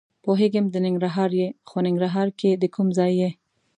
پوهېږم 0.23 0.65
د 0.69 0.75
ننګرهار 0.85 1.31
یې؟ 1.39 1.47
خو 1.69 1.77
ننګرهار 1.85 2.29
کې 2.39 2.49
د 2.61 2.63
کوم 2.75 2.87
ځای 2.97 3.11
یې؟ 3.21 3.29